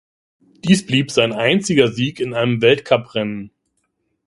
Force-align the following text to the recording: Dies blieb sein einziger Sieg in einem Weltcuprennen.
Dies 0.63 0.83
blieb 0.83 1.11
sein 1.11 1.31
einziger 1.31 1.87
Sieg 1.91 2.19
in 2.19 2.33
einem 2.33 2.59
Weltcuprennen. 2.63 3.51